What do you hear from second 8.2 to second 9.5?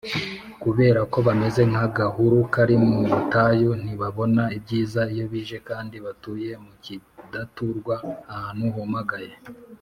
ahantu humagaye